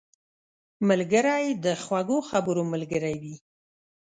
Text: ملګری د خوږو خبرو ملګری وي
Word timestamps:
ملګری 0.89 1.45
د 1.65 1.65
خوږو 1.83 2.17
خبرو 2.29 2.61
ملګری 2.73 3.15
وي 3.21 3.35